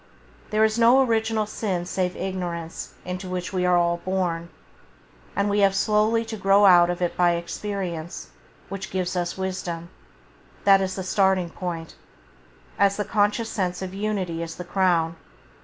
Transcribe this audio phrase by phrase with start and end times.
[0.49, 4.49] There is no original sin save ignorance and into that we are all born,
[5.35, 8.31] and we have slowly to grow out of it by experience,
[8.67, 9.91] which gives us wisdom.
[10.63, 11.97] That is the starting point,
[12.79, 15.17] as the conscious sense of unity is the Crown.